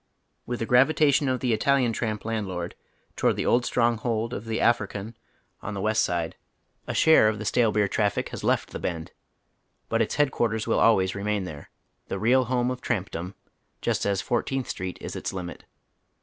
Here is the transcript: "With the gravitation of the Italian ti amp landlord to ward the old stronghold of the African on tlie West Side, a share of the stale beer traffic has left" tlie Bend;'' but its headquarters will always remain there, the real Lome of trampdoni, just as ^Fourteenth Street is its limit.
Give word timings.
"With 0.47 0.57
the 0.57 0.65
gravitation 0.65 1.29
of 1.29 1.41
the 1.41 1.53
Italian 1.53 1.93
ti 1.93 2.07
amp 2.07 2.25
landlord 2.25 2.73
to 3.17 3.27
ward 3.27 3.35
the 3.35 3.45
old 3.45 3.65
stronghold 3.67 4.33
of 4.33 4.45
the 4.45 4.59
African 4.59 5.15
on 5.61 5.75
tlie 5.75 5.81
West 5.83 6.01
Side, 6.03 6.35
a 6.87 6.95
share 6.95 7.27
of 7.29 7.37
the 7.37 7.45
stale 7.45 7.71
beer 7.71 7.87
traffic 7.87 8.29
has 8.29 8.43
left" 8.43 8.73
tlie 8.73 8.81
Bend;'' 8.81 9.11
but 9.89 10.01
its 10.01 10.15
headquarters 10.15 10.65
will 10.65 10.79
always 10.79 11.13
remain 11.13 11.43
there, 11.43 11.69
the 12.07 12.17
real 12.17 12.43
Lome 12.49 12.71
of 12.71 12.81
trampdoni, 12.81 13.35
just 13.79 14.07
as 14.07 14.23
^Fourteenth 14.23 14.65
Street 14.65 14.97
is 14.99 15.15
its 15.15 15.33
limit. 15.33 15.65